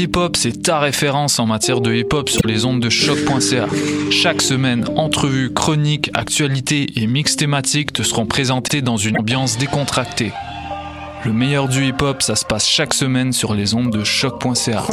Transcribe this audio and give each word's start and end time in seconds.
Pool 0.00 0.08
Hip 0.08 0.16
Hop, 0.16 0.36
c'est 0.36 0.62
ta 0.62 0.78
référence 0.78 1.38
en 1.38 1.46
matière 1.46 1.80
de 1.80 1.92
hip 1.92 2.08
hop 2.12 2.28
sur 2.28 2.46
les 2.46 2.64
ondes 2.64 2.80
de 2.80 2.88
choc.ca. 2.88 3.66
Chaque 4.10 4.40
semaine, 4.40 4.84
entrevues, 4.96 5.52
chroniques, 5.52 6.10
actualités 6.14 6.86
et 6.96 7.06
mix 7.06 7.36
thématiques 7.36 7.92
te 7.92 8.02
seront 8.02 8.26
présentés 8.26 8.82
dans 8.82 8.96
une 8.96 9.18
ambiance 9.18 9.58
décontractée. 9.58 10.32
Le 11.24 11.32
meilleur 11.32 11.68
du 11.68 11.86
hip 11.86 12.02
hop, 12.02 12.22
ça 12.22 12.36
se 12.36 12.44
passe 12.44 12.66
chaque 12.66 12.94
semaine 12.94 13.32
sur 13.32 13.54
les 13.54 13.74
ondes 13.74 13.90
de 13.90 14.04
choc.ca. 14.04 14.84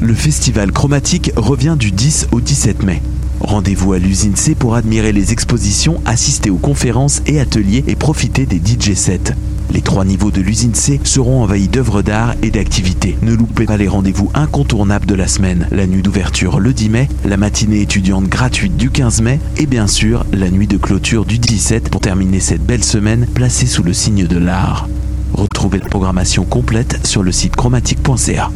Le 0.00 0.14
festival 0.14 0.72
chromatique 0.72 1.32
revient 1.36 1.76
du 1.78 1.90
10 1.90 2.28
au 2.32 2.40
17 2.40 2.82
mai. 2.84 3.02
Rendez-vous 3.40 3.92
à 3.92 3.98
l'usine 3.98 4.36
C 4.36 4.54
pour 4.54 4.74
admirer 4.74 5.12
les 5.12 5.32
expositions, 5.32 6.00
assister 6.04 6.50
aux 6.50 6.56
conférences 6.56 7.22
et 7.26 7.40
ateliers 7.40 7.84
et 7.86 7.96
profiter 7.96 8.46
des 8.46 8.56
DJ 8.56 8.94
sets. 8.94 9.34
Les 9.72 9.82
trois 9.82 10.04
niveaux 10.04 10.30
de 10.30 10.40
l'usine 10.40 10.74
C 10.74 10.98
seront 11.04 11.42
envahis 11.42 11.68
d'œuvres 11.68 12.02
d'art 12.02 12.34
et 12.42 12.50
d'activités. 12.50 13.16
Ne 13.22 13.34
loupez 13.34 13.66
pas 13.66 13.76
les 13.76 13.88
rendez-vous 13.88 14.30
incontournables 14.34 15.06
de 15.06 15.14
la 15.14 15.28
semaine. 15.28 15.68
La 15.70 15.86
nuit 15.86 16.02
d'ouverture 16.02 16.58
le 16.58 16.72
10 16.72 16.88
mai, 16.88 17.08
la 17.24 17.36
matinée 17.36 17.82
étudiante 17.82 18.28
gratuite 18.28 18.76
du 18.76 18.90
15 18.90 19.20
mai 19.20 19.40
et 19.58 19.66
bien 19.66 19.86
sûr 19.86 20.24
la 20.32 20.50
nuit 20.50 20.66
de 20.66 20.78
clôture 20.78 21.26
du 21.26 21.38
17 21.38 21.90
pour 21.90 22.00
terminer 22.00 22.40
cette 22.40 22.64
belle 22.64 22.84
semaine 22.84 23.26
placée 23.26 23.66
sous 23.66 23.82
le 23.82 23.92
signe 23.92 24.26
de 24.26 24.38
l'art. 24.38 24.88
Retrouvez 25.34 25.78
la 25.78 25.86
programmation 25.86 26.44
complète 26.44 27.06
sur 27.06 27.22
le 27.22 27.30
site 27.30 27.54
chromatique.ca. 27.54 28.50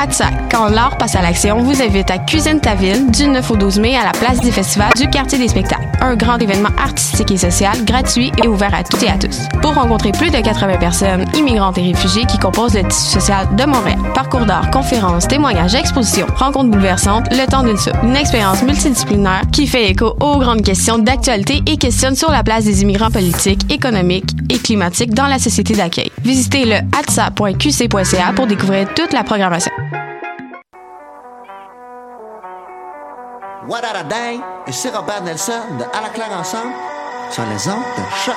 ATSA, 0.00 0.30
quand 0.50 0.68
l'art 0.70 0.96
passe 0.96 1.14
à 1.14 1.20
l'action, 1.20 1.58
vous 1.58 1.82
invite 1.82 2.10
à 2.10 2.16
Cuisine 2.16 2.58
ta 2.58 2.74
ville 2.74 3.10
du 3.10 3.28
9 3.28 3.50
au 3.50 3.56
12 3.56 3.80
mai 3.80 3.98
à 3.98 4.04
la 4.04 4.12
place 4.12 4.40
des 4.40 4.50
festivals 4.50 4.94
du 4.96 5.10
quartier 5.10 5.38
des 5.38 5.48
spectacles. 5.48 5.86
Un 6.00 6.16
grand 6.16 6.38
événement 6.38 6.70
artistique 6.82 7.30
et 7.32 7.36
social, 7.36 7.84
gratuit 7.84 8.32
et 8.42 8.48
ouvert 8.48 8.74
à 8.74 8.82
toutes 8.82 9.02
et 9.02 9.10
à 9.10 9.18
tous. 9.18 9.40
Pour 9.60 9.74
rencontrer 9.74 10.12
plus 10.12 10.30
de 10.30 10.38
80 10.40 10.78
personnes, 10.78 11.26
immigrantes 11.34 11.76
et 11.76 11.82
réfugiés 11.82 12.24
qui 12.24 12.38
composent 12.38 12.76
le 12.76 12.84
tissu 12.84 13.10
social 13.10 13.54
de 13.54 13.64
Montréal. 13.64 13.98
Parcours 14.14 14.46
d'art, 14.46 14.70
conférences, 14.70 15.28
témoignages, 15.28 15.74
expositions, 15.74 16.26
rencontres 16.34 16.70
bouleversantes, 16.70 17.26
le 17.30 17.46
temps 17.46 17.62
d'une 17.62 17.76
soupe. 17.76 17.96
Une 18.02 18.16
expérience 18.16 18.62
multidisciplinaire 18.62 19.42
qui 19.52 19.66
fait 19.66 19.90
écho 19.90 20.16
aux 20.20 20.38
grandes 20.38 20.62
questions 20.62 20.98
d'actualité 20.98 21.62
et 21.66 21.76
questionne 21.76 22.16
sur 22.16 22.30
la 22.30 22.42
place 22.42 22.64
des 22.64 22.80
immigrants 22.80 23.10
politiques, 23.10 23.70
économiques 23.70 24.30
et 24.48 24.58
climatiques 24.58 25.12
dans 25.12 25.26
la 25.26 25.38
société 25.38 25.74
d'accueil. 25.74 26.10
Visitez 26.24 26.64
le 26.64 26.76
atsa.qc.ca 26.98 28.32
pour 28.34 28.46
découvrir 28.46 28.88
toute 28.94 29.12
la 29.12 29.24
programmation. 29.24 29.72
What 33.70 33.84
a 33.84 34.02
day! 34.02 34.40
Ici 34.66 34.88
Robert 34.88 35.22
Nelson 35.22 35.78
de 35.78 35.84
À 35.96 36.00
la 36.02 36.08
claire 36.08 36.32
ensemble 36.32 36.74
sur 37.30 37.44
les 37.44 37.68
ondes 37.68 37.84
de 37.96 38.02
choc. 38.24 38.34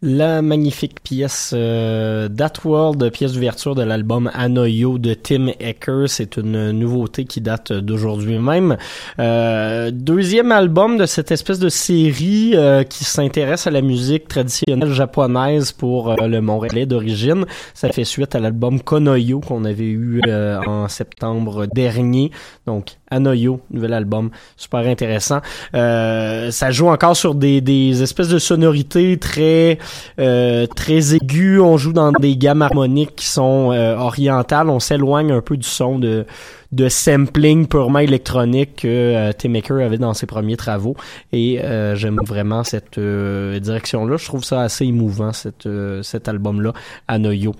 La 0.00 0.42
magnifique 0.42 1.02
pièce 1.02 1.50
euh, 1.56 2.28
That 2.28 2.52
World, 2.64 3.10
pièce 3.10 3.32
d'ouverture 3.32 3.74
de 3.74 3.82
l'album 3.82 4.30
Anoyo 4.32 4.96
de 4.96 5.12
Tim 5.12 5.48
Ecker, 5.58 6.04
c'est 6.06 6.36
une 6.36 6.70
nouveauté 6.70 7.24
qui 7.24 7.40
date 7.40 7.72
d'aujourd'hui 7.72 8.38
même. 8.38 8.76
Euh, 9.18 9.90
deuxième 9.92 10.52
album 10.52 10.98
de 10.98 11.06
cette 11.06 11.32
espèce 11.32 11.58
de 11.58 11.68
série 11.68 12.52
euh, 12.54 12.84
qui 12.84 13.02
s'intéresse 13.02 13.66
à 13.66 13.72
la 13.72 13.80
musique 13.80 14.28
traditionnelle 14.28 14.92
japonaise 14.92 15.72
pour 15.72 16.12
euh, 16.12 16.28
le 16.28 16.40
Montréalais 16.40 16.86
d'origine. 16.86 17.44
Ça 17.74 17.88
fait 17.88 18.04
suite 18.04 18.36
à 18.36 18.38
l'album 18.38 18.80
Konoyo 18.80 19.40
qu'on 19.40 19.64
avait 19.64 19.82
eu 19.82 20.20
en 20.64 20.86
septembre 20.86 21.66
dernier. 21.66 22.30
Donc 22.66 22.98
Anoyo, 23.10 23.60
nouvel 23.70 23.94
album, 23.94 24.30
super 24.56 24.80
intéressant. 24.80 25.40
ça 25.72 26.70
joue 26.70 26.88
encore 26.88 27.16
sur 27.16 27.34
des, 27.34 27.60
des 27.60 28.02
espèces 28.02 28.28
de 28.28 28.38
sonorités 28.38 29.16
très 29.18 29.78
euh, 30.18 30.66
très 30.66 31.14
aigu. 31.14 31.60
On 31.60 31.76
joue 31.76 31.92
dans 31.92 32.12
des 32.12 32.36
gammes 32.36 32.62
harmoniques 32.62 33.16
qui 33.16 33.26
sont 33.26 33.72
euh, 33.72 33.96
orientales. 33.96 34.68
On 34.68 34.80
s'éloigne 34.80 35.32
un 35.32 35.40
peu 35.40 35.56
du 35.56 35.68
son 35.68 35.98
de 35.98 36.26
de 36.72 36.88
sampling 36.88 37.66
purement 37.66 38.00
électronique 38.00 38.76
que 38.82 38.88
euh, 38.88 39.32
Tim 39.36 39.48
Maker 39.48 39.78
avait 39.78 39.96
dans 39.96 40.12
ses 40.12 40.26
premiers 40.26 40.56
travaux. 40.56 40.96
Et 41.32 41.60
euh, 41.62 41.94
j'aime 41.94 42.18
vraiment 42.26 42.62
cette 42.62 42.98
euh, 42.98 43.58
direction-là. 43.58 44.16
Je 44.18 44.24
trouve 44.26 44.44
ça 44.44 44.60
assez 44.60 44.84
émouvant, 44.84 45.32
cette, 45.32 45.66
euh, 45.66 46.02
cet 46.02 46.28
album-là, 46.28 46.72
à 47.06 47.18
Noyo. 47.18 47.54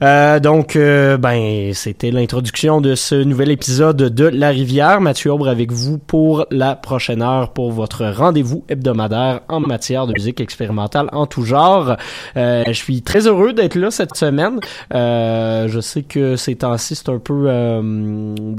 donc, 0.00 0.76
ben, 0.76 1.72
c'était 1.74 2.10
l'introduction 2.10 2.80
de 2.80 2.94
ce 2.94 3.14
nouvel 3.16 3.50
épisode 3.50 3.96
de 3.96 4.24
La 4.26 4.50
Rivière. 4.50 5.00
Mathieu 5.00 5.32
Aubre 5.32 5.48
avec 5.48 5.72
vous 5.72 5.98
pour 5.98 6.46
la 6.50 6.76
prochaine 6.76 7.22
heure 7.22 7.52
pour 7.52 7.72
votre 7.72 8.06
rendez-vous 8.06 8.64
hebdomadaire 8.68 9.40
en 9.48 9.60
matière 9.60 10.06
de 10.06 10.12
musique 10.12 10.40
expérimentale 10.40 11.08
en 11.12 11.26
tout 11.26 11.44
genre. 11.44 11.96
je 12.36 12.72
suis 12.72 13.02
très 13.02 13.26
heureux 13.26 13.52
d'être 13.52 13.74
là 13.74 13.90
cette 13.90 14.16
semaine. 14.16 14.60
je 14.92 15.78
sais 15.80 16.02
que 16.02 16.36
ces 16.36 16.56
temps-ci, 16.56 16.94
c'est 16.94 17.08
un 17.08 17.18
peu 17.18 17.48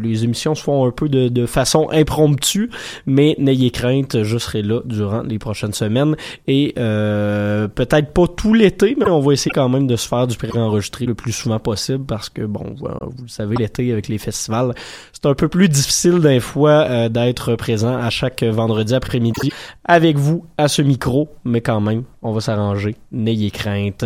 les 0.02 0.24
émissions 0.24 0.56
se 0.56 0.64
font 0.64 0.86
un 0.86 0.92
peu 0.92 1.10
de, 1.10 1.46
façon 1.46 1.90
impromptue, 1.92 2.70
mais 3.06 3.36
n'ayez 3.38 3.72
crainte, 3.72 4.24
je 4.24 4.38
serai 4.38 4.62
là 4.62 4.80
durant 4.86 5.24
les 5.24 5.40
prochaines 5.40 5.74
semaines 5.74 6.16
et 6.48 6.74
euh, 6.78 7.68
peut-être 7.68 8.14
pas 8.14 8.28
tout 8.28 8.54
l'été, 8.54 8.96
mais 8.98 9.10
on 9.10 9.20
va 9.20 9.34
essayer 9.34 9.52
quand 9.54 9.70
même 9.70 9.88
de 9.88 9.96
se 9.96 10.08
faire 10.08 10.28
du 10.28 10.38
pré-enregistré 10.38 11.06
le 11.06 11.16
plus 11.16 11.32
souvent 11.32 11.60
possible 11.60 12.06
parce 12.06 12.30
que 12.30 12.44
bon, 12.44 12.76
vous 12.78 13.24
le 13.24 13.28
savez, 13.28 13.56
l'été 13.56 13.92
avec 13.92 14.08
les 14.08 14.18
festivals, 14.18 14.74
c'est 15.12 15.26
un 15.26 15.34
peu 15.34 15.48
plus 15.48 15.70
difficile 15.70 16.20
d'un 16.20 16.40
fois 16.40 16.86
euh, 16.90 17.10
d'être 17.10 17.56
présent 17.56 17.98
à 17.98 18.10
chaque 18.10 18.44
vendredi 18.44 18.96
après-midi 18.96 19.52
avec 19.86 20.18
vous 20.18 20.46
à 20.58 20.68
ce 20.68 20.82
micro, 20.82 21.30
mais 21.44 21.62
quand 21.62 21.82
même, 21.82 22.04
on 22.22 22.32
va 22.32 22.42
s'arranger. 22.42 22.96
N'ayez 23.12 23.52
crainte. 23.52 24.06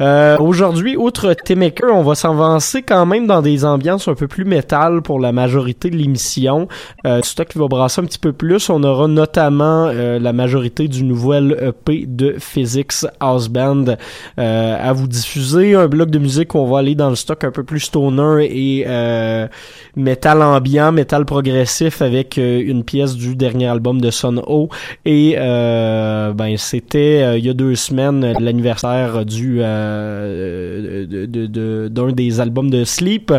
Euh, 0.00 0.36
Aujourd'hui, 0.38 0.96
outre 0.96 1.34
T-Maker, 1.34 1.94
on 1.94 2.02
va 2.02 2.14
s'avancer 2.14 2.82
quand 2.82 3.06
même 3.06 3.26
dans 3.26 3.42
des 3.42 3.64
ambiances 3.64 4.08
un 4.08 4.14
peu 4.14 4.28
plus 4.28 4.44
métal 4.44 5.02
pour 5.02 5.13
la 5.20 5.32
majorité 5.32 5.90
de 5.90 5.96
l'émission. 5.96 6.68
Euh, 7.06 7.20
stock 7.22 7.48
qui 7.48 7.58
va 7.58 7.68
brasser 7.68 8.00
un 8.00 8.04
petit 8.04 8.18
peu 8.18 8.32
plus. 8.32 8.70
On 8.70 8.82
aura 8.82 9.08
notamment 9.08 9.88
euh, 9.88 10.18
la 10.18 10.32
majorité 10.32 10.88
du 10.88 11.04
nouvel 11.04 11.56
EP 11.60 12.04
de 12.06 12.36
Physics 12.38 13.06
House 13.20 13.48
Band 13.48 13.84
euh, 14.38 14.76
à 14.80 14.92
vous 14.92 15.08
diffuser. 15.08 15.74
Un 15.74 15.88
bloc 15.88 16.10
de 16.10 16.18
musique 16.18 16.54
où 16.54 16.58
on 16.58 16.66
va 16.66 16.78
aller 16.78 16.94
dans 16.94 17.10
le 17.10 17.16
stock 17.16 17.44
un 17.44 17.50
peu 17.50 17.64
plus 17.64 17.80
stoner 17.80 18.46
et 18.50 18.84
euh, 18.86 19.46
métal 19.96 20.42
ambiant, 20.42 20.92
métal 20.92 21.24
progressif 21.24 22.02
avec 22.02 22.38
euh, 22.38 22.62
une 22.64 22.84
pièce 22.84 23.14
du 23.14 23.36
dernier 23.36 23.66
album 23.66 24.00
de 24.00 24.10
Son 24.10 24.38
O. 24.46 24.68
Et 25.04 25.36
ben 25.36 26.56
c'était 26.56 27.38
il 27.38 27.44
y 27.44 27.48
a 27.48 27.54
deux 27.54 27.74
semaines 27.74 28.34
l'anniversaire 28.38 29.24
du 29.24 29.60
euh, 29.62 31.06
de, 31.06 31.88
d'un 31.88 32.12
des 32.12 32.40
albums 32.40 32.70
de 32.70 32.84
Sleep. 32.84 33.32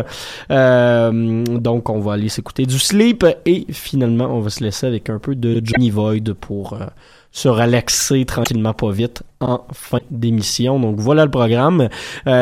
Euh, 0.50 1.44
donc 1.66 1.90
on 1.90 1.98
va 1.98 2.12
aller 2.12 2.28
s'écouter 2.28 2.64
du 2.64 2.78
Sleep 2.78 3.26
et 3.44 3.66
finalement 3.70 4.26
on 4.26 4.38
va 4.38 4.50
se 4.50 4.62
laisser 4.62 4.86
avec 4.86 5.10
un 5.10 5.18
peu 5.18 5.34
de 5.34 5.60
Johnny 5.64 5.90
Void 5.90 6.32
pour 6.40 6.74
euh, 6.74 6.86
se 7.32 7.48
relaxer 7.48 8.24
tranquillement 8.24 8.72
pas 8.72 8.92
vite 8.92 9.24
en 9.40 9.64
fin 9.72 9.98
d'émission. 10.12 10.78
Donc 10.78 11.00
voilà 11.00 11.24
le 11.24 11.30
programme. 11.32 11.88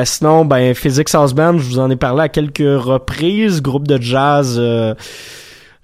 sinon, 0.04 0.45
ben 0.45 0.75
Physics 0.75 1.14
House 1.14 1.33
Band, 1.33 1.57
je 1.57 1.64
vous 1.64 1.78
en 1.78 1.90
ai 1.90 1.97
parlé 1.97 2.21
à 2.21 2.28
quelques 2.28 2.59
reprises. 2.59 3.62
Groupe 3.62 3.88
de 3.88 3.99
jazz 3.99 4.61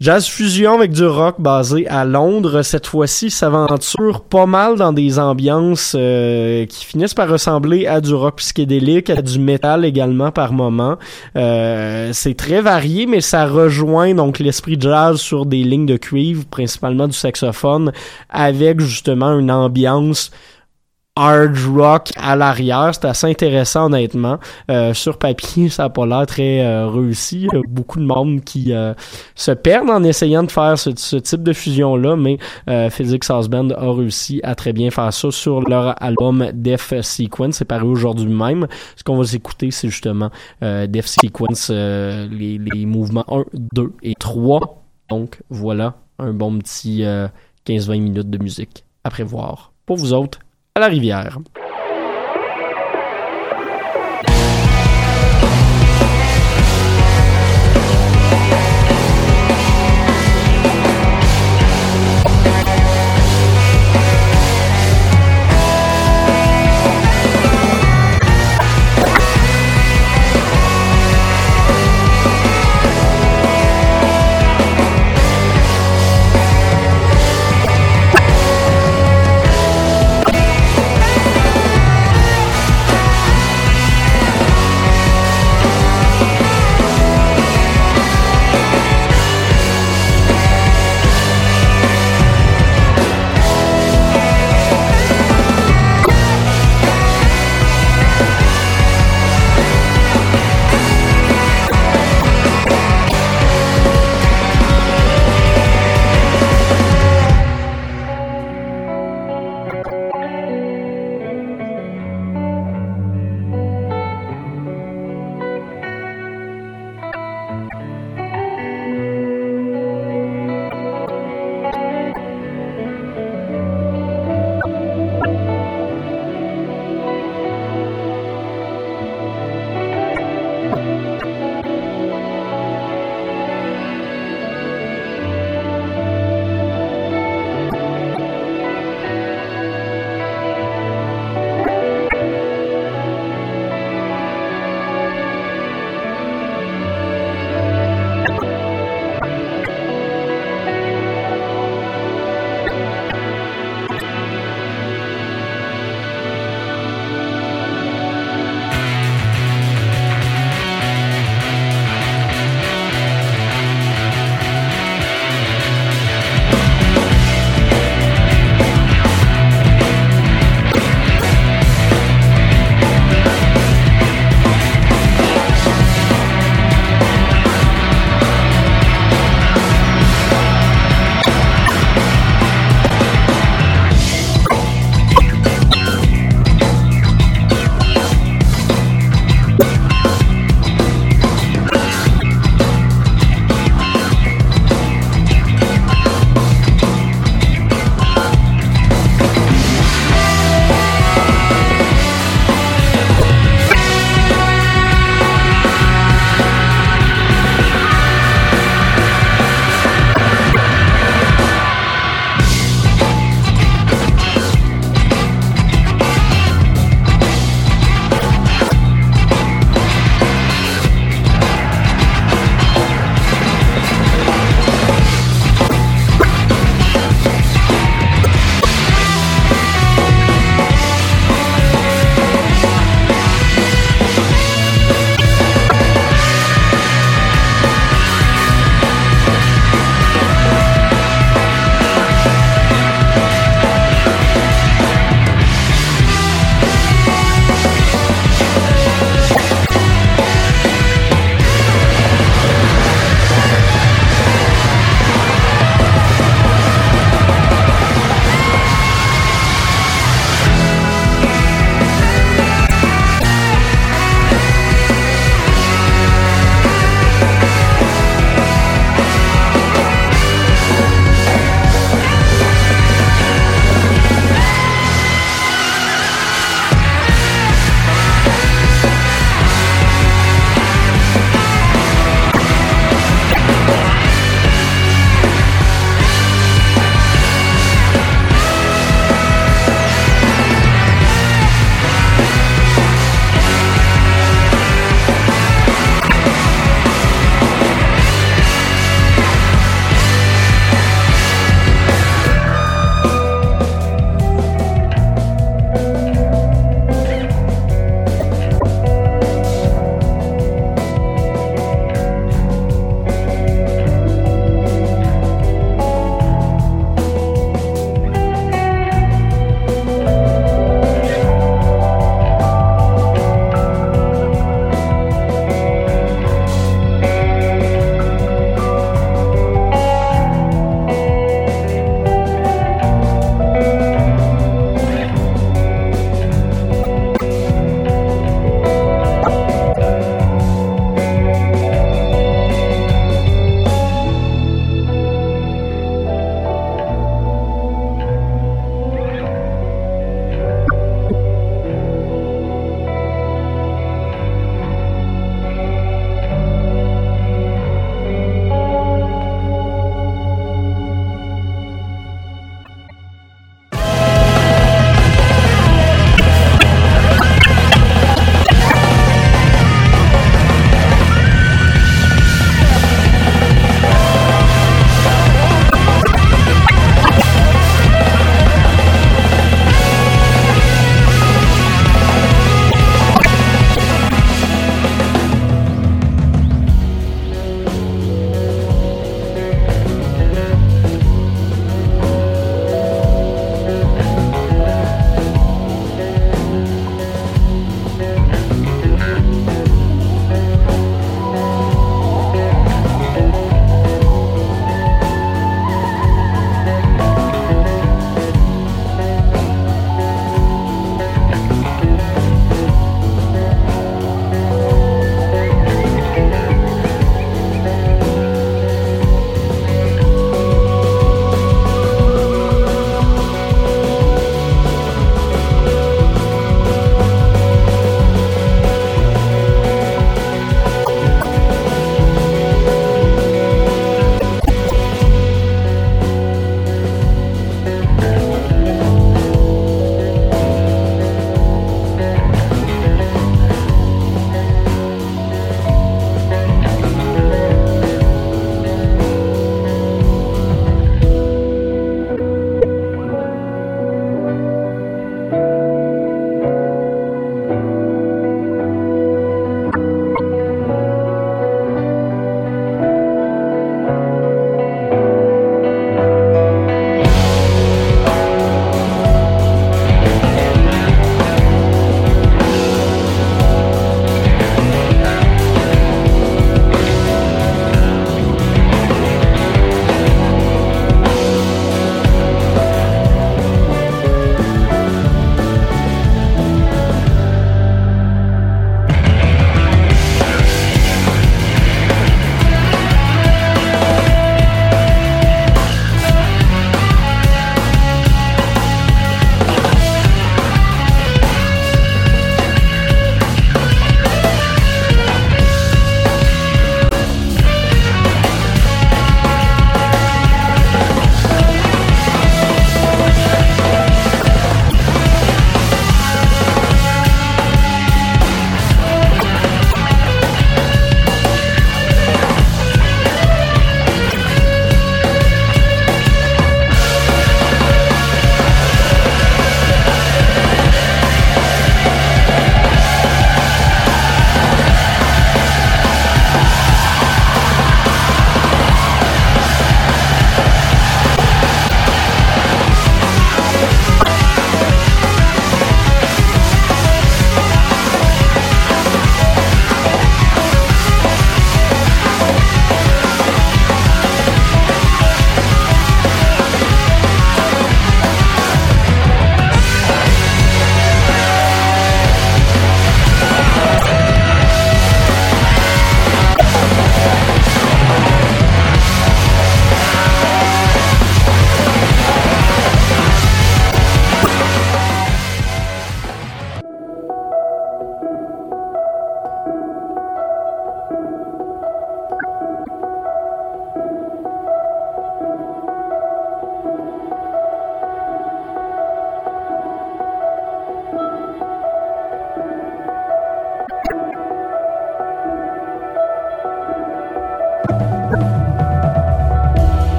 Jazz 0.00 0.28
fusion 0.28 0.74
avec 0.74 0.92
du 0.92 1.04
rock 1.04 1.40
basé 1.40 1.88
à 1.88 2.04
Londres. 2.04 2.62
Cette 2.62 2.86
fois-ci, 2.86 3.30
s'aventure 3.30 4.20
pas 4.20 4.46
mal 4.46 4.76
dans 4.76 4.92
des 4.92 5.18
ambiances 5.18 5.96
euh, 5.98 6.66
qui 6.66 6.84
finissent 6.84 7.14
par 7.14 7.28
ressembler 7.28 7.88
à 7.88 8.00
du 8.00 8.14
rock 8.14 8.36
psychédélique, 8.36 9.10
à 9.10 9.22
du 9.22 9.40
métal 9.40 9.84
également 9.84 10.30
par 10.30 10.52
moment. 10.52 10.98
Euh, 11.34 12.10
c'est 12.12 12.36
très 12.36 12.60
varié, 12.60 13.06
mais 13.06 13.20
ça 13.20 13.46
rejoint 13.46 14.14
donc 14.14 14.38
l'esprit 14.38 14.76
jazz 14.78 15.16
sur 15.16 15.46
des 15.46 15.64
lignes 15.64 15.86
de 15.86 15.96
cuivre, 15.96 16.44
principalement 16.44 17.08
du 17.08 17.16
saxophone, 17.16 17.90
avec 18.30 18.78
justement 18.78 19.36
une 19.36 19.50
ambiance 19.50 20.30
hard 21.18 21.56
rock 21.74 22.12
à 22.16 22.36
l'arrière. 22.36 22.94
C'est 22.94 23.06
assez 23.06 23.26
intéressant 23.26 23.86
honnêtement. 23.86 24.38
Euh, 24.70 24.94
sur 24.94 25.18
papier, 25.18 25.68
ça 25.68 25.84
a 25.84 25.88
pas 25.88 26.06
l'air 26.06 26.26
très 26.26 26.64
euh, 26.64 26.86
réussi. 26.88 27.48
Il 27.52 27.54
y 27.54 27.56
a 27.56 27.62
beaucoup 27.68 27.98
de 27.98 28.04
monde 28.04 28.42
qui 28.42 28.72
euh, 28.72 28.94
se 29.34 29.50
perdent 29.50 29.90
en 29.90 30.04
essayant 30.04 30.44
de 30.44 30.50
faire 30.50 30.78
ce, 30.78 31.16
type 31.16 31.42
de 31.42 31.52
fusion-là, 31.52 32.16
mais 32.16 32.38
Physics 32.90 33.24
House 33.28 33.48
Band 33.48 33.70
a 33.70 33.92
réussi 33.92 34.40
à 34.44 34.54
très 34.54 34.72
bien 34.72 34.90
faire 34.90 35.12
ça 35.12 35.30
sur 35.30 35.62
leur 35.62 36.00
album 36.02 36.50
Def 36.52 36.92
Sequence. 37.00 37.56
C'est 37.56 37.64
paru 37.64 37.88
aujourd'hui 37.88 38.32
même. 38.32 38.66
Ce 38.96 39.02
qu'on 39.02 39.16
va 39.16 39.24
écouter, 39.32 39.70
c'est 39.70 39.88
justement 39.88 40.30
Def 40.60 41.06
Sequence, 41.06 41.70
les, 41.70 42.58
les 42.58 42.86
mouvements 42.86 43.24
1, 43.28 43.44
2 43.52 43.92
et 44.02 44.14
3. 44.14 44.82
Donc 45.10 45.40
voilà, 45.50 45.94
un 46.18 46.32
bon 46.32 46.58
petit 46.58 47.04
15-20 47.66 48.00
minutes 48.00 48.30
de 48.30 48.38
musique 48.38 48.84
à 49.04 49.10
prévoir. 49.10 49.72
Pour 49.86 49.96
vous 49.96 50.12
autres, 50.12 50.40
la 50.78 50.88
rivière. 50.88 51.38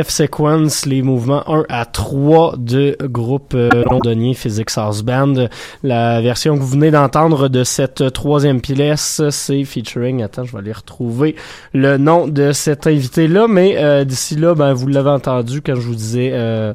Death 0.00 0.12
Sequence, 0.12 0.86
les 0.86 1.02
mouvements 1.02 1.46
1 1.46 1.66
à 1.68 1.84
3 1.84 2.54
de 2.56 2.96
groupe 3.02 3.52
euh, 3.54 3.68
londonien 3.90 4.32
Physics 4.32 4.70
House 4.76 5.02
Band. 5.02 5.48
La 5.82 6.22
version 6.22 6.56
que 6.56 6.62
vous 6.62 6.68
venez 6.68 6.90
d'entendre 6.90 7.48
de 7.48 7.64
cette 7.64 8.10
troisième 8.14 8.62
pièce, 8.62 9.20
c'est 9.28 9.62
featuring, 9.64 10.22
attends, 10.22 10.44
je 10.44 10.52
vais 10.52 10.60
aller 10.60 10.72
retrouver 10.72 11.36
le 11.74 11.98
nom 11.98 12.28
de 12.28 12.52
cet 12.52 12.86
invité-là, 12.86 13.46
mais 13.46 13.76
euh, 13.76 14.04
d'ici 14.04 14.36
là, 14.36 14.54
ben, 14.54 14.72
vous 14.72 14.86
l'avez 14.86 15.10
entendu 15.10 15.60
quand 15.60 15.74
je 15.74 15.86
vous 15.86 15.94
disais 15.94 16.30
euh, 16.32 16.72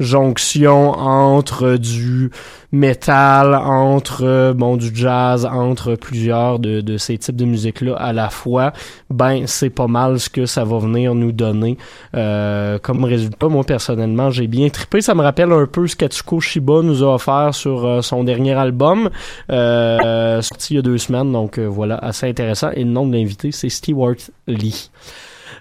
jonction 0.00 0.90
entre 0.90 1.76
du 1.76 2.30
métal, 2.70 3.54
entre 3.54 4.24
euh, 4.24 4.52
bon 4.52 4.76
du 4.76 4.90
jazz, 4.94 5.46
entre 5.46 5.94
plusieurs 5.94 6.58
de, 6.58 6.80
de 6.80 6.98
ces 6.98 7.16
types 7.18 7.36
de 7.36 7.44
musique-là 7.44 7.94
à 7.94 8.12
la 8.12 8.28
fois, 8.28 8.72
ben 9.10 9.46
c'est 9.46 9.70
pas 9.70 9.86
mal 9.86 10.20
ce 10.20 10.28
que 10.28 10.46
ça 10.46 10.64
va 10.64 10.78
venir 10.78 11.14
nous 11.14 11.32
donner 11.32 11.78
euh, 12.14 12.78
comme 12.78 13.04
résultat. 13.04 13.48
Moi 13.48 13.64
personnellement, 13.64 14.30
j'ai 14.30 14.46
bien 14.46 14.68
trippé. 14.68 15.00
Ça 15.00 15.14
me 15.14 15.22
rappelle 15.22 15.52
un 15.52 15.66
peu 15.66 15.86
ce 15.86 15.96
qu'Atsuko 15.96 16.40
Shiba 16.40 16.82
nous 16.82 17.02
a 17.02 17.14
offert 17.14 17.54
sur 17.54 17.86
euh, 17.86 18.02
son 18.02 18.24
dernier 18.24 18.52
album, 18.52 19.10
sorti 19.48 20.74
il 20.74 20.76
y 20.76 20.78
a 20.78 20.82
deux 20.82 20.98
semaines. 20.98 21.32
Donc 21.32 21.58
voilà, 21.58 21.96
assez 21.96 22.28
intéressant. 22.28 22.70
Et 22.74 22.84
le 22.84 22.90
nom 22.90 23.06
de 23.06 23.16
l'invité, 23.16 23.50
c'est 23.52 23.68
Stewart 23.68 24.16
Lee. 24.46 24.90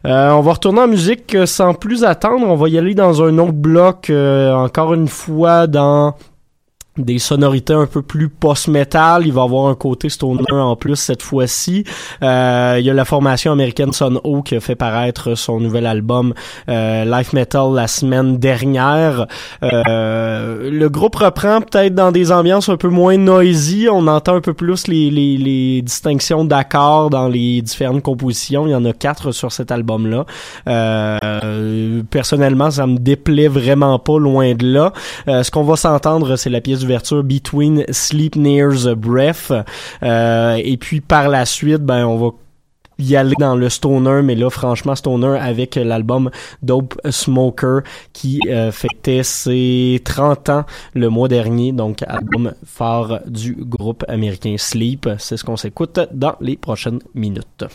Euh, 0.08 0.32
on 0.32 0.42
va 0.42 0.54
retourner 0.54 0.80
en 0.80 0.88
musique 0.88 1.36
sans 1.46 1.74
plus 1.74 2.06
attendre. 2.06 2.48
On 2.48 2.56
va 2.56 2.70
y 2.70 2.78
aller 2.78 2.96
dans 2.96 3.22
un 3.22 3.38
autre 3.40 3.52
bloc, 3.52 4.10
encore 4.10 4.94
une 4.94 5.10
fois 5.10 5.68
dans 5.68 6.16
des 6.98 7.20
sonorités 7.20 7.74
un 7.74 7.86
peu 7.86 8.02
plus 8.02 8.30
post-metal. 8.30 9.26
Il 9.26 9.34
va 9.34 9.44
avoir 9.44 9.68
un 9.68 9.76
côté 9.76 10.10
stoner 10.10 10.44
en 10.52 10.76
plus 10.76 10.96
cette 10.96 11.22
fois-ci. 11.22 11.84
Euh, 12.24 12.76
il 12.80 12.86
y 12.86 12.90
a 12.90 12.94
la 12.94 13.06
formation 13.06 13.52
américaine 13.52 13.94
Son 13.94 14.20
O 14.24 14.42
qui 14.42 14.56
a 14.56 14.60
fait 14.60 14.76
paraître 14.76 15.36
son 15.36 15.60
nouvel 15.60 15.86
album 15.86 16.34
euh, 16.70 17.06
Life 17.06 17.34
Metal 17.34 17.74
la 17.74 17.88
semaine 17.88 18.38
dernière. 18.38 19.28
Euh, 19.64 20.70
le 20.72 20.90
groupe 20.90 21.16
reprend 21.16 21.62
peut-être 21.62 21.96
dans 21.96 22.12
des 22.12 22.32
ambiances 22.32 22.70
un 22.70 22.78
peu 22.78 22.90
moins 22.90 23.18
noisy. 23.18 23.88
On 23.92 24.08
entend 24.08 24.36
un 24.36 24.42
peu 24.42 24.54
plus 24.54 24.88
les, 24.88 25.10
les, 25.10 25.38
les 25.38 25.82
distinctions 25.82 26.46
d'accords 26.46 27.10
dans 27.10 27.28
les 27.28 27.62
différentes 27.62 28.04
compositions. 28.04 28.68
Il 28.68 28.72
y 28.72 28.76
en 28.76 28.86
a 28.86 28.94
quatre 28.94 29.32
sur 29.32 29.52
cet 29.52 29.72
album-là. 29.72 30.26
Euh, 30.68 32.02
personnellement, 32.10 32.72
ça 32.72 32.88
me 32.88 32.98
déplaît 32.98 33.48
vraiment 33.48 34.00
pas 34.00 34.20
loin 34.20 34.54
de 34.54 34.66
là. 34.66 34.94
Euh, 35.28 35.44
ce 35.44 35.52
qu'on 35.52 35.64
va 35.64 35.76
s'entendre, 35.76 36.36
c'est 36.36 36.50
la 36.50 36.62
pièce 36.62 36.84
Between 37.24 37.86
Sleep 37.90 38.36
Nears 38.36 38.96
Breath. 38.96 39.52
Euh, 40.04 40.56
et 40.64 40.78
puis 40.78 41.02
par 41.02 41.30
la 41.30 41.46
suite, 41.46 41.82
ben 41.82 42.06
on 42.06 42.18
va 42.18 42.32
y 43.00 43.16
aller 43.16 43.36
dans 43.40 43.56
le 43.56 43.70
stoner, 43.70 44.22
mais 44.24 44.36
là, 44.36 44.50
franchement, 44.50 44.96
stoner 44.96 45.38
avec 45.40 45.76
l'album 45.76 46.32
Dope 46.64 47.00
Smoker 47.10 47.82
qui 48.14 48.42
euh, 48.48 48.72
fêtait 48.72 49.24
ses 49.24 50.02
30 50.04 50.50
ans 50.50 50.66
le 50.94 51.10
mois 51.10 51.28
dernier, 51.28 51.72
donc 51.72 52.04
album 52.08 52.54
phare 52.66 53.20
du 53.28 53.56
groupe 53.56 54.04
américain 54.08 54.56
Sleep. 54.58 55.08
C'est 55.20 55.38
ce 55.38 55.44
qu'on 55.44 55.58
s'écoute 55.58 56.00
dans 56.12 56.36
les 56.42 56.58
prochaines 56.58 57.00
minutes. 57.14 57.66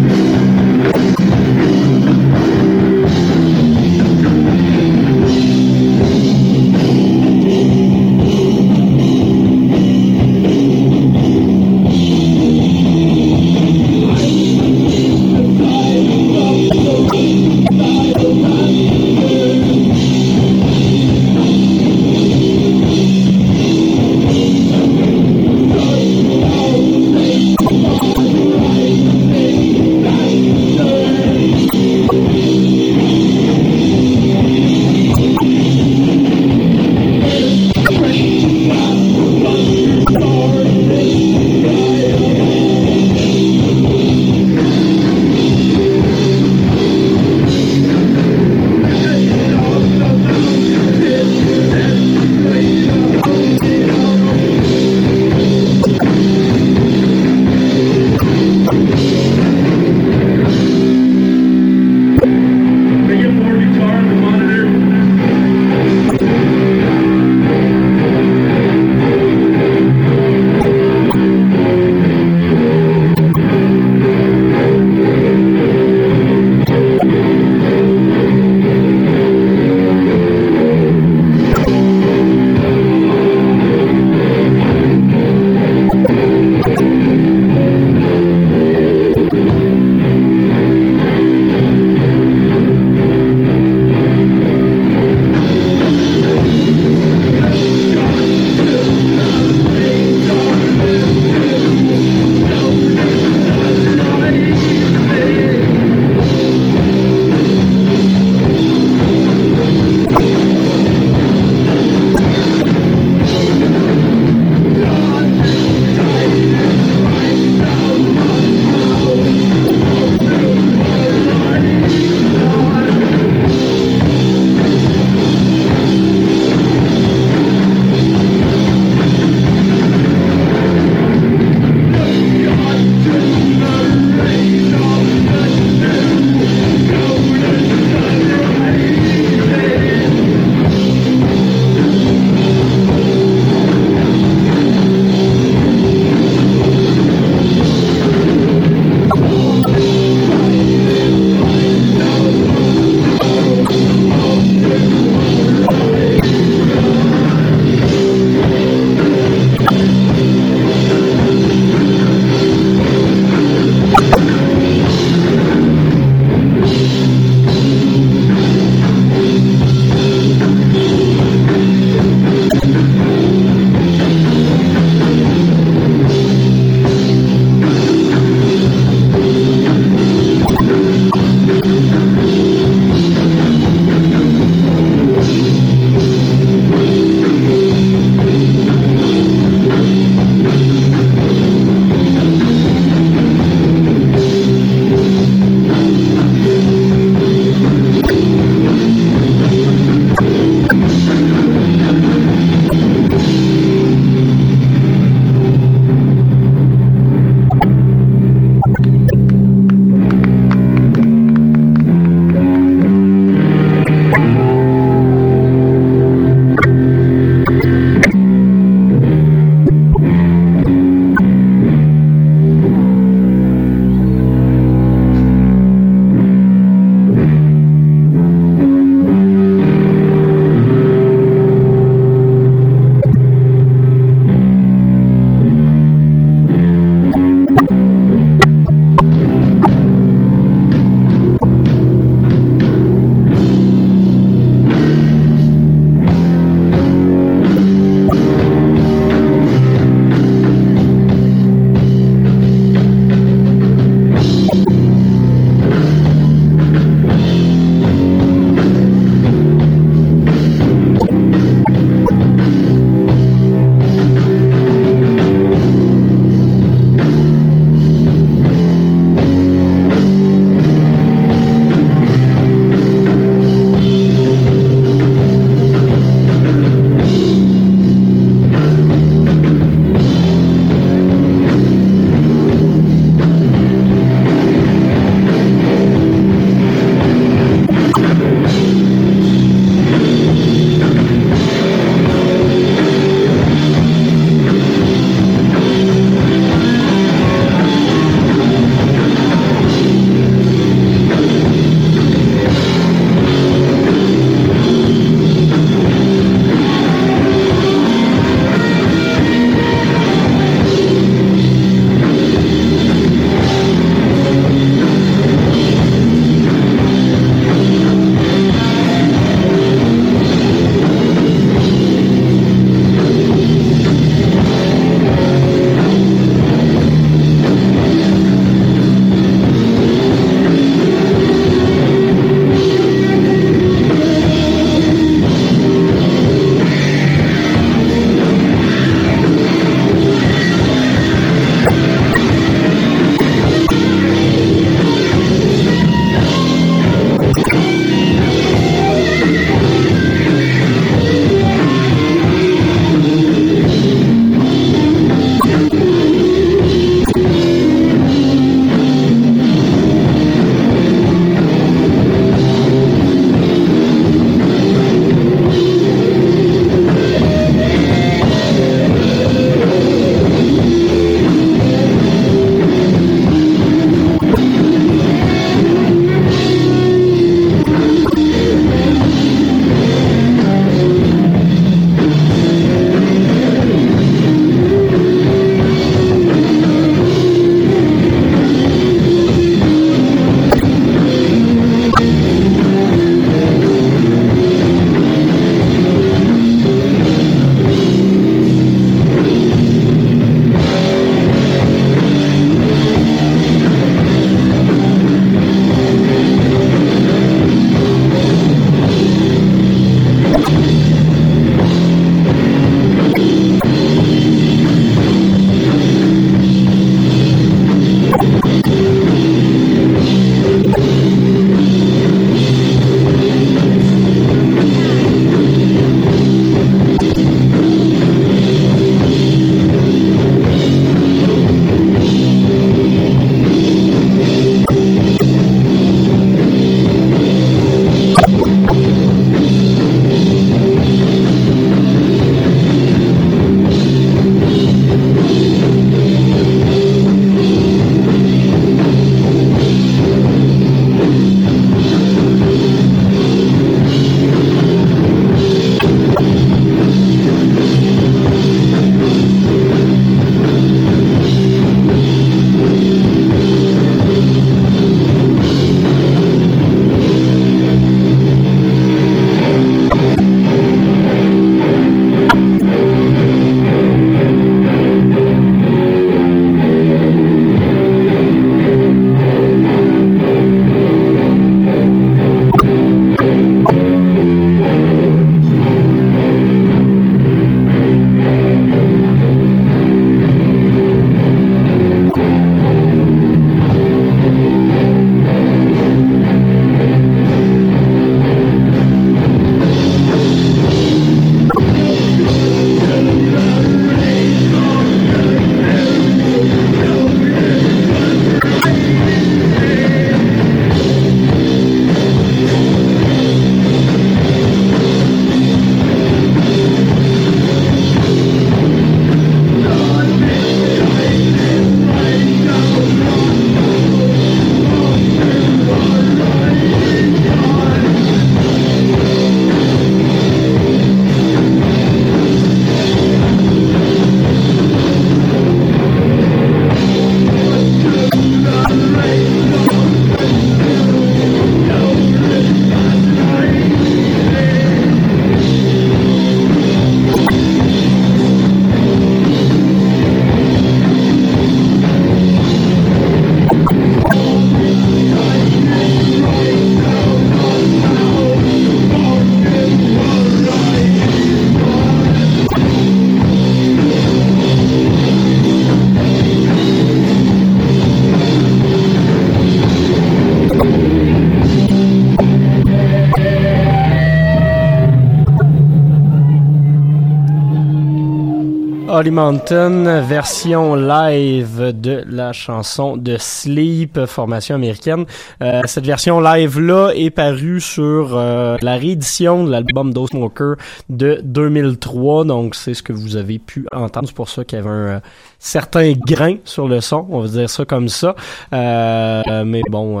Mountain, 579.14 580.00
version 580.00 580.74
live 580.74 581.72
de 581.72 582.04
la 582.08 582.32
chanson 582.32 582.96
de 582.96 583.16
Sleep, 583.16 584.06
formation 584.06 584.56
américaine. 584.56 585.06
Euh, 585.40 585.60
cette 585.66 585.86
version 585.86 586.20
live-là 586.20 586.90
est 586.96 587.10
parue 587.10 587.60
sur 587.60 588.16
euh, 588.16 588.56
la 588.60 588.74
réédition 588.74 589.44
de 589.44 589.52
l'album 589.52 589.92
Dose 589.92 590.10
Smoker 590.10 590.56
de 590.88 591.20
2003, 591.22 592.24
donc 592.24 592.56
c'est 592.56 592.74
ce 592.74 592.82
que 592.82 592.92
vous 592.92 593.16
avez 593.16 593.38
pu 593.38 593.66
entendre. 593.72 594.08
C'est 594.08 594.16
pour 594.16 594.28
ça 594.28 594.44
qu'il 594.44 594.58
y 594.58 594.60
avait 594.60 594.68
un 594.68 594.96
euh, 594.96 595.00
certain 595.38 595.92
grain 595.92 596.38
sur 596.44 596.66
le 596.66 596.80
son, 596.80 597.06
on 597.08 597.20
va 597.20 597.28
dire 597.28 597.48
ça 597.48 597.64
comme 597.64 597.88
ça. 597.88 598.16
mais 598.50 599.62
bon, 599.70 600.00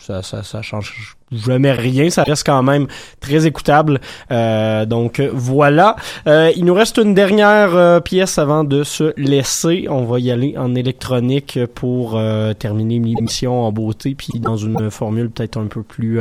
ça, 0.00 0.22
ça, 0.22 0.42
ça 0.42 0.62
change 0.62 1.16
jamais 1.32 1.72
rien, 1.72 2.10
ça 2.10 2.22
reste 2.22 2.46
quand 2.46 2.62
même 2.62 2.86
très 3.20 3.46
écoutable. 3.46 4.00
Euh, 4.30 4.86
donc 4.86 5.20
voilà. 5.32 5.96
Euh, 6.26 6.52
il 6.56 6.64
nous 6.64 6.74
reste 6.74 6.98
une 6.98 7.14
dernière 7.14 7.74
euh, 7.74 8.00
pièce 8.00 8.38
avant 8.38 8.64
de 8.64 8.84
se 8.84 9.12
laisser. 9.16 9.86
On 9.88 10.04
va 10.04 10.20
y 10.20 10.30
aller 10.30 10.54
en 10.56 10.74
électronique 10.74 11.58
pour 11.74 12.20
terminer 12.58 12.98
l'émission 12.98 13.64
en 13.64 13.72
beauté, 13.72 14.14
puis 14.14 14.38
dans 14.40 14.56
une 14.56 14.90
formule 14.90 15.30
peut-être 15.30 15.58
un 15.58 15.66
peu 15.66 15.82
plus 15.82 16.20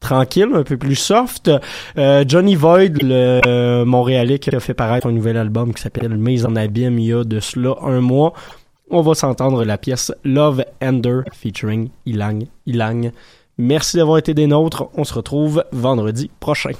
tranquille, 0.00 0.48
un 0.54 0.62
peu 0.62 0.76
plus 0.76 0.96
soft. 0.96 1.50
Johnny 1.96 2.54
Void, 2.54 3.02
le 3.02 3.84
Montréalais 3.84 4.38
qui 4.38 4.54
a 4.54 4.60
fait 4.60 4.74
paraître 4.74 5.06
un 5.06 5.12
nouvel 5.12 5.36
album 5.36 5.74
qui 5.74 5.82
s'appelle 5.82 6.16
Mise 6.16 6.46
en 6.46 6.56
abîme 6.56 6.98
il 6.98 7.06
y 7.06 7.12
a 7.12 7.24
de 7.24 7.40
cela 7.40 7.74
un 7.82 8.00
mois. 8.00 8.32
On 8.90 9.02
va 9.02 9.14
s'entendre 9.14 9.64
la 9.64 9.76
pièce 9.76 10.12
Love 10.24 10.64
Ender 10.82 11.20
featuring 11.32 11.90
Ilang 12.06 12.46
Ilang. 12.66 13.10
Merci 13.58 13.96
d'avoir 13.96 14.18
été 14.18 14.34
des 14.34 14.46
nôtres. 14.46 14.88
On 14.94 15.02
se 15.02 15.12
retrouve 15.14 15.64
vendredi 15.72 16.30
prochain. 16.38 16.70